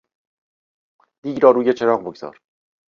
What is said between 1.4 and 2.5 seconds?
را روی چراغ بگذار.